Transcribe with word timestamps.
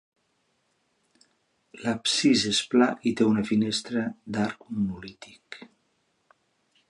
L'absis 1.81 2.45
és 2.53 2.63
pla 2.71 2.87
i 3.11 3.13
té 3.21 3.29
una 3.33 3.45
finestra 3.51 4.07
d'arc 4.37 4.67
monolític. 4.79 5.63